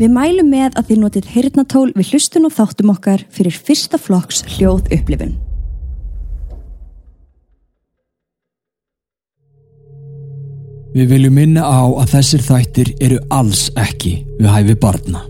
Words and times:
Við 0.00 0.12
mælum 0.16 0.46
með 0.48 0.78
að 0.80 0.86
þið 0.88 1.00
notið 1.02 1.26
heyrnatól 1.34 1.88
við 1.92 2.14
hlustun 2.14 2.48
og 2.48 2.54
þáttum 2.56 2.92
okkar 2.94 3.24
fyrir 3.28 3.52
fyrsta 3.52 3.98
flokks 4.00 4.40
hljóð 4.54 4.88
upplifun. 4.96 5.34
Við 10.94 11.12
viljum 11.12 11.36
minna 11.36 11.66
á 11.68 11.84
að 11.84 12.16
þessir 12.16 12.46
þættir 12.48 12.94
eru 13.04 13.20
alls 13.28 13.68
ekki 13.76 14.22
við 14.40 14.48
hæfi 14.48 14.78
barna. 14.80 15.29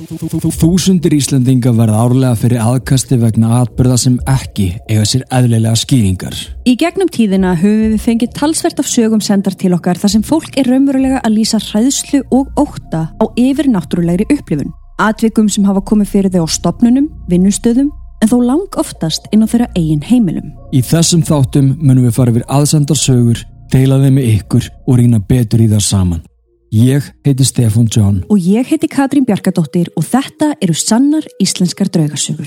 Þúsundir 0.00 1.12
Íslandinga 1.12 1.72
verða 1.76 2.00
árlega 2.00 2.36
fyrir 2.38 2.62
aðkasti 2.62 3.18
vegna 3.20 3.58
atbyrða 3.58 3.98
sem 4.00 4.16
ekki 4.30 4.70
eiga 4.88 5.04
sér 5.08 5.26
eðlilega 5.28 5.76
skýringar. 5.76 6.36
Í 6.64 6.76
gegnum 6.80 7.10
tíðina 7.12 7.52
höfum 7.58 7.92
við 7.92 8.04
fengið 8.06 8.32
talsvert 8.38 8.80
af 8.80 8.88
sögum 8.88 9.20
sendar 9.24 9.56
til 9.60 9.74
okkar 9.76 10.00
þar 10.00 10.14
sem 10.14 10.24
fólk 10.24 10.56
er 10.60 10.70
raunverulega 10.70 11.20
að 11.20 11.36
lýsa 11.36 11.60
hræðslu 11.60 12.22
og 12.32 12.48
óta 12.56 13.08
á 13.12 13.24
yfir 13.36 13.68
náttúrulegri 13.68 14.28
upplifun. 14.32 14.72
Atvikum 15.00 15.48
sem 15.52 15.68
hafa 15.68 15.84
komið 15.84 16.12
fyrir 16.14 16.32
þau 16.32 16.48
á 16.48 16.48
stopnunum, 16.48 17.10
vinnustöðum 17.28 17.92
en 18.20 18.32
þó 18.32 18.38
lang 18.44 18.80
oftast 18.80 19.28
inn 19.34 19.44
á 19.44 19.48
þeirra 19.48 19.68
eigin 19.76 20.04
heimilum. 20.04 20.52
Í 20.72 20.80
þessum 20.84 21.24
þáttum 21.24 21.74
munum 21.80 22.08
við 22.08 22.16
fara 22.16 22.32
yfir 22.32 22.48
aðsendarsögur, 22.48 23.44
deila 23.72 24.00
þeim 24.00 24.18
með 24.18 24.34
ykkur 24.34 24.72
og 24.86 25.00
rýna 25.00 25.20
betur 25.20 25.64
í 25.64 25.70
það 25.72 25.88
saman. 25.88 26.26
Ég 26.70 27.02
heiti 27.26 27.42
Stefan 27.42 27.88
John. 27.90 28.20
Og 28.30 28.38
ég 28.38 28.68
heiti 28.70 28.86
Katrín 28.86 29.24
Bjarkadóttir 29.26 29.88
og 29.98 30.04
þetta 30.06 30.52
eru 30.62 30.74
sannar 30.78 31.26
íslenskar 31.42 31.90
draugasögur. 31.90 32.46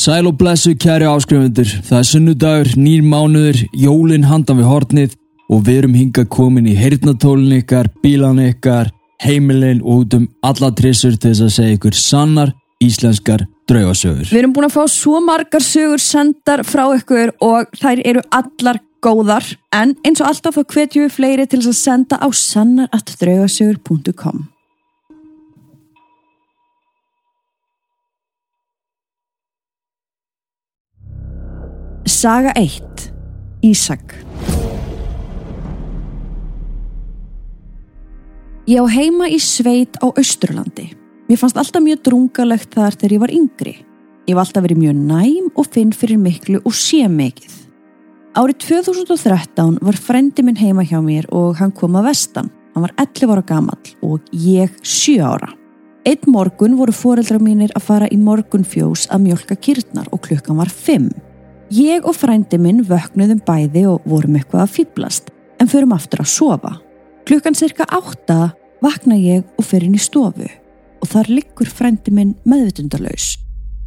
Sæl 0.00 0.30
og 0.30 0.38
blessu 0.38 0.76
kæri 0.78 1.10
áskrifundur, 1.10 1.66
það 1.84 1.98
er 1.98 2.06
sunnudagur, 2.08 2.70
nýr 2.78 3.02
mánuður, 3.02 3.58
jólin 3.74 4.30
handan 4.30 4.62
við 4.62 4.70
hornið 4.70 5.19
og 5.50 5.64
við 5.66 5.82
erum 5.82 5.98
hingað 5.98 6.28
komin 6.30 6.68
í 6.70 6.76
heyrnatólun 6.78 7.56
ykkar, 7.58 7.90
bílan 8.02 8.38
ykkar, 8.44 8.92
heimilin 9.20 9.82
og 9.82 10.04
út 10.04 10.14
um 10.16 10.28
alla 10.46 10.70
trissur 10.76 11.16
til 11.16 11.30
þess 11.32 11.46
að 11.46 11.56
segja 11.56 11.76
ykkur 11.78 11.94
sannar 11.98 12.50
íslenskar 12.80 13.40
draugasögur. 13.68 14.28
Við 14.30 14.40
erum 14.40 14.54
búin 14.56 14.68
að 14.70 14.76
fá 14.78 14.84
svo 14.90 15.16
margar 15.24 15.64
sögur 15.64 16.00
sendar 16.02 16.60
frá 16.66 16.84
ykkur 16.96 17.28
og 17.44 17.60
þær 17.80 17.98
eru 18.06 18.22
allar 18.30 18.76
góðar. 19.04 19.44
En 19.74 19.96
eins 20.06 20.20
og 20.22 20.28
alltaf 20.30 20.54
þá 20.56 20.62
hvetjum 20.74 21.04
við 21.06 21.16
fleiri 21.16 21.44
til 21.48 21.60
þess 21.60 21.72
að 21.74 21.82
senda 21.82 22.14
á 22.20 22.28
sannar.draugasögur.com 22.30 24.38
Saga 32.10 32.52
1 32.58 33.12
Ísak 33.64 34.29
Ég 38.70 38.78
á 38.78 38.86
heima 38.86 39.26
í 39.26 39.38
sveit 39.42 39.96
á 39.98 40.06
Austurlandi. 40.06 40.92
Mér 41.26 41.38
fannst 41.40 41.56
alltaf 41.58 41.82
mjög 41.82 42.04
drungalegt 42.06 42.76
þar 42.76 42.94
þegar 42.94 43.12
ég 43.16 43.22
var 43.22 43.32
yngri. 43.34 43.72
Ég 44.28 44.36
var 44.36 44.44
alltaf 44.44 44.62
verið 44.62 44.78
mjög 44.78 45.00
næm 45.08 45.46
og 45.58 45.66
finn 45.74 45.90
fyrir 45.90 46.20
miklu 46.22 46.60
og 46.62 46.76
sé 46.78 47.00
mikið. 47.10 47.56
Árið 48.38 48.60
2013 48.68 49.80
var 49.82 49.98
frendi 49.98 50.44
minn 50.46 50.60
heima 50.60 50.84
hjá 50.86 51.00
mér 51.02 51.26
og 51.34 51.58
hann 51.58 51.72
kom 51.74 51.96
að 51.98 52.12
vestan. 52.12 52.52
Hann 52.76 52.84
var 52.84 52.94
11 52.94 53.32
ára 53.34 53.44
gamall 53.48 53.90
og 54.06 54.30
ég 54.30 54.76
7 54.86 55.16
ára. 55.18 55.50
Einn 56.06 56.30
morgun 56.30 56.78
voru 56.78 56.94
foreldrar 56.94 57.42
mínir 57.42 57.74
að 57.74 57.88
fara 57.88 58.06
í 58.06 58.20
morgunfjós 58.22 59.08
að 59.10 59.24
mjölka 59.24 59.58
kýrtnar 59.58 60.12
og 60.14 60.22
klukkan 60.28 60.60
var 60.62 60.70
5. 60.70 61.10
Ég 61.74 62.06
og 62.06 62.14
frendi 62.14 62.62
minn 62.62 62.84
vöknuðum 62.86 63.42
bæði 63.42 63.88
og 63.96 64.06
vorum 64.06 64.38
eitthvað 64.38 64.68
að 64.68 64.72
fýblast 64.78 65.34
en 65.58 65.74
förum 65.74 65.98
aftur 65.98 66.22
að 66.22 66.32
sofa. 66.36 66.76
Klukkan 67.26 67.58
cirka 67.58 67.84
8 67.90 68.59
vakna 68.82 69.16
ég 69.18 69.44
og 69.58 69.64
fer 69.66 69.84
inn 69.86 69.96
í 69.96 70.02
stofu 70.02 70.48
og 71.00 71.08
þar 71.08 71.26
liggur 71.32 71.68
frendi 71.68 72.12
minn 72.14 72.34
meðvitundalauðs 72.48 73.36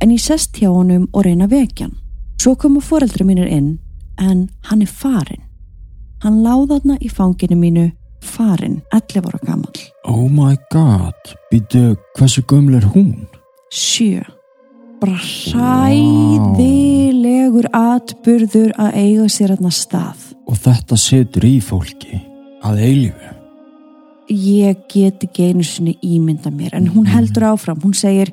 en 0.03 0.11
ég 0.11 0.21
sest 0.21 0.57
hjá 0.59 0.69
honum 0.69 1.07
og 1.13 1.23
reyna 1.27 1.47
vekjan. 1.47 1.93
Svo 2.41 2.55
koma 2.59 2.81
foreldri 2.83 3.23
mínir 3.27 3.47
inn 3.47 3.79
en 4.19 4.49
hann 4.67 4.81
er 4.83 4.91
farin. 4.91 5.43
Hann 6.23 6.43
láðaðna 6.43 6.97
í 7.03 7.09
fanginu 7.11 7.55
mínu 7.59 7.91
farin, 8.23 8.81
11 8.91 9.27
ára 9.27 9.39
gammal. 9.43 9.71
Oh 10.07 10.29
my 10.31 10.55
god, 10.71 11.15
býtu, 11.51 11.95
hversu 12.17 12.41
gömul 12.47 12.75
er 12.79 12.85
hún? 12.95 13.27
Sjö. 13.71 14.23
Bara 15.03 15.19
hræðilegur 15.19 16.47
atburður 17.75 18.71
að 18.79 18.95
eiga 18.95 19.27
sér 19.31 19.51
aðna 19.57 19.71
stað. 19.75 20.19
Og 20.47 20.55
þetta 20.63 20.95
setur 20.99 21.43
í 21.47 21.59
fólki 21.63 22.21
að 22.63 22.79
eilífu. 22.87 23.32
Ég 24.31 24.85
get 24.91 25.23
ekki 25.25 25.49
einu 25.51 25.65
sinni 25.67 25.97
ímynda 26.03 26.51
mér 26.53 26.77
en 26.77 26.87
hún 26.93 27.09
heldur 27.11 27.49
áfram, 27.51 27.81
hún 27.83 27.95
segir 27.97 28.31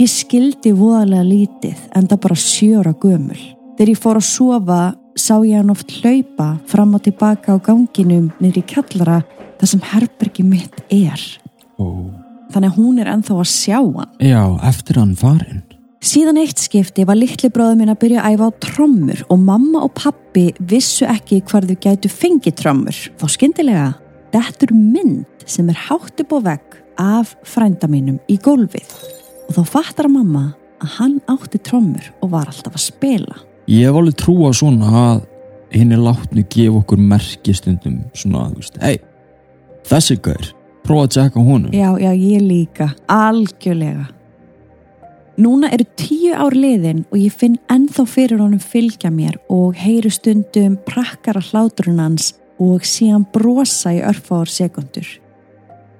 ég 0.00 0.08
skildi 0.08 0.72
voðalega 0.76 1.24
lítið 1.26 1.82
en 1.96 2.08
það 2.08 2.22
bara 2.24 2.38
sjóra 2.40 2.94
gömul. 3.00 3.40
Þegar 3.76 3.92
ég 3.92 4.00
fór 4.00 4.20
að 4.20 4.28
sofa 4.30 4.80
sá 5.16 5.34
ég 5.44 5.60
hann 5.60 5.72
oft 5.72 5.92
hlaupa 6.00 6.54
fram 6.68 6.94
og 6.96 7.04
tilbaka 7.04 7.56
á 7.56 7.58
ganginum 7.60 8.30
niður 8.40 8.62
í 8.62 8.66
kjallara 8.72 9.22
þar 9.60 9.72
sem 9.72 9.84
herbergi 9.92 10.44
mitt 10.44 10.82
er. 10.92 11.20
Oh. 11.80 12.08
Þannig 12.52 12.72
að 12.72 12.78
hún 12.78 13.00
er 13.02 13.10
ennþá 13.12 13.40
að 13.40 13.48
sjá 13.50 13.78
hann. 13.80 14.12
Já, 14.22 14.42
eftir 14.68 15.00
hann 15.00 15.16
farin. 15.18 15.64
Síðan 16.06 16.38
eitt 16.38 16.60
skipti 16.60 17.06
var 17.08 17.18
litli 17.18 17.48
bróður 17.50 17.80
minn 17.80 17.90
að 17.90 18.02
byrja 18.04 18.22
að 18.22 18.36
æfa 18.36 18.46
á 18.46 18.58
trommur 18.62 19.22
og 19.32 19.40
mamma 19.42 19.80
og 19.82 19.94
pappi 19.96 20.50
vissu 20.60 21.06
ekki 21.08 21.40
hvar 21.48 21.66
þau 21.66 21.78
gætu 21.82 22.10
fengið 22.12 22.58
trommur. 22.60 22.98
Þá 23.18 23.26
skyndilega, 23.32 23.88
dettur 24.34 24.72
mynd 24.74 25.46
sem 25.46 25.68
er 25.70 25.78
hátt 25.88 26.20
upp 26.22 26.34
á 26.34 26.38
vegg 26.50 26.78
af 27.00 27.34
frænda 27.46 27.88
mínum 27.90 28.18
í 28.30 28.38
gólfið 28.42 28.94
og 29.46 29.58
þá 29.58 29.62
fattar 29.76 30.08
mamma 30.10 30.48
að 30.82 30.92
hann 30.98 31.16
átti 31.30 31.60
trommur 31.62 32.10
og 32.20 32.32
var 32.34 32.50
alltaf 32.50 32.76
að 32.76 32.86
spila. 32.88 33.38
Ég 33.66 33.88
hef 33.88 33.98
alveg 33.98 34.18
trú 34.20 34.36
á 34.46 34.50
svona 34.54 34.90
að 35.02 35.22
hinn 35.74 35.94
er 35.94 36.02
látnu 36.02 36.44
gefa 36.52 36.80
okkur 36.80 37.00
merkistundum 37.02 38.02
svona, 38.14 38.50
þú 38.52 38.62
veist, 38.62 38.76
hei, 38.82 38.98
þessi 39.88 40.18
gaur, 40.22 40.50
prófa 40.86 41.06
að 41.06 41.14
tjekka 41.16 41.46
honum. 41.46 41.74
Já, 41.74 41.90
já, 42.00 42.12
ég 42.12 42.44
líka, 42.44 42.90
algjörlega. 43.10 44.06
Núna 45.36 45.68
eru 45.74 45.84
tíu 46.00 46.32
ár 46.32 46.54
liðin 46.56 47.02
og 47.10 47.18
ég 47.20 47.34
finn 47.34 47.58
ennþá 47.68 48.06
fyrir 48.08 48.40
honum 48.40 48.62
fylgja 48.62 49.10
mér 49.12 49.36
og 49.52 49.76
heyru 49.76 50.08
stundum 50.12 50.78
prakkara 50.86 51.42
hláturinn 51.44 52.00
hans 52.00 52.30
og 52.62 52.84
síðan 52.88 53.26
brosa 53.32 53.92
í 53.94 54.02
örfáður 54.04 54.52
sekundur. 54.52 55.08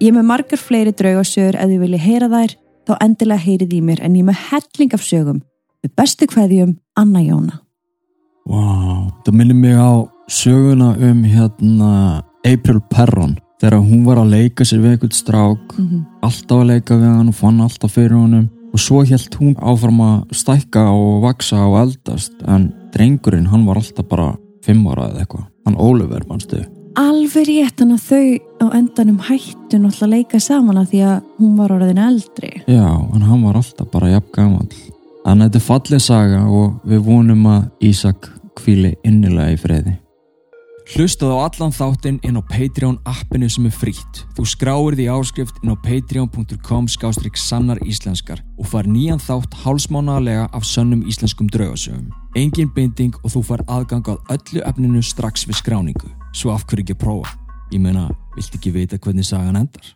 Ég 0.01 0.13
með 0.13 0.29
margar 0.29 0.61
fleiri 0.61 0.93
draugasögur 0.93 1.57
ef 1.57 1.71
þið 1.71 1.83
vilja 1.85 2.03
heyra 2.05 2.29
þær, 2.33 2.57
þá 2.87 2.93
endilega 3.01 3.45
heyrið 3.47 3.77
í 3.77 3.81
mér 3.85 4.03
en 4.05 4.17
ég 4.19 4.27
með 4.27 4.43
helling 4.51 4.97
af 4.97 5.05
sögum. 5.05 5.41
Við 5.85 5.95
bestu 5.97 6.29
kveðjum, 6.29 6.77
Anna 6.97 7.23
Jóna. 7.25 7.61
Wow, 8.47 9.09
það 9.25 9.39
minnir 9.41 9.59
mig 9.59 9.75
á 9.75 10.07
söguna 10.31 10.93
um 11.03 11.25
hérna 11.27 11.91
April 12.47 12.81
Perron 12.91 13.37
þegar 13.61 13.81
hún 13.81 14.05
var 14.07 14.21
að 14.21 14.35
leika 14.35 14.67
sér 14.69 14.83
við 14.85 14.97
eitthvað 14.97 15.17
strák, 15.17 15.79
Mm 15.79 15.89
-hmm. 15.89 16.05
alltaf 16.23 16.59
að 16.61 16.67
leika 16.67 16.95
við 16.95 17.17
hann 17.17 17.29
og 17.29 17.35
fann 17.35 17.61
alltaf 17.61 17.93
fyrir 17.93 18.17
honum 18.17 18.49
og 18.73 18.81
svo 18.81 19.03
held 19.05 19.35
hún 19.41 19.55
áfram 19.57 20.01
að 20.01 20.35
stækka 20.37 20.83
og 20.93 21.23
vaksa 21.23 21.57
og 21.67 21.79
eldast 21.81 22.33
en 22.47 22.73
drengurinn 22.93 23.47
hann 23.47 23.67
var 23.67 23.77
alltaf 23.77 24.07
bara 24.09 24.37
fimm 24.67 24.87
ára 24.91 25.11
eða 25.11 25.25
eitthvað, 25.25 25.47
hann 25.67 25.79
Oliver 25.83 26.27
mannstu. 26.29 26.65
Alveg 26.97 27.45
rétt 27.51 27.83
hann 27.83 27.93
að 27.93 28.07
þau 28.07 28.27
á 28.65 28.67
endanum 28.79 29.19
hættu 29.27 29.81
náttúrulega 29.83 30.13
leika 30.15 30.41
saman 30.41 30.81
að 30.81 30.95
því 30.95 31.03
að 31.11 31.17
hún 31.41 31.59
var 31.59 31.75
orðin 31.77 32.01
eldri. 32.01 32.53
Já, 32.65 32.89
en 32.89 33.27
hann 33.27 33.45
var 33.45 33.59
alltaf 33.61 33.91
bara 33.93 34.15
jafn 34.15 34.33
gamall. 34.33 34.71
Þannig 35.27 35.43
að 35.43 35.45
þetta 35.45 35.61
er 35.61 35.67
fallið 35.67 36.03
saga 36.07 36.41
og 36.47 36.81
við 36.87 37.05
vonum 37.05 37.47
að 37.51 37.89
Ísak 37.91 38.31
kvíli 38.57 38.95
innilega 39.05 39.53
í 39.53 39.61
friði. 39.61 39.97
Hlustaðu 40.87 41.35
á 41.35 41.51
allan 41.51 41.73
þáttinn 41.75 42.21
inn 42.23 42.39
á 42.39 42.43
Patreon 42.47 43.01
appinu 43.11 43.49
sem 43.51 43.65
er 43.67 43.75
frítt. 43.75 44.21
Þú 44.37 44.45
skráir 44.47 44.95
því 44.95 45.07
áskrift 45.11 45.59
inn 45.65 45.75
á 45.75 45.77
patreon.com 45.83 46.87
skástrík 46.87 47.41
sannar 47.43 47.81
íslenskar 47.83 48.45
og 48.55 48.71
far 48.71 48.87
nýjan 48.87 49.19
þátt 49.19 49.59
hálsmánaðarlega 49.65 50.47
af 50.55 50.69
sönnum 50.69 51.03
íslenskum 51.11 51.51
draugasögum. 51.51 52.07
Engin 52.39 52.71
binding 52.71 53.19
og 53.25 53.35
þú 53.35 53.43
far 53.51 53.67
aðgang 53.67 54.07
á 54.07 54.15
öllu 54.39 54.63
efninu 54.63 55.03
strax 55.03 55.49
við 55.51 55.59
skráningu. 55.65 56.15
Svo 56.31 56.55
af 56.55 56.63
hverju 56.71 56.87
ekki 56.87 57.01
prófa? 57.03 57.35
Ég 57.75 57.83
meina, 57.83 58.07
vilt 58.39 58.55
ekki 58.55 58.71
vita 58.79 59.03
hvernig 59.03 59.27
sagan 59.27 59.59
endar? 59.59 59.96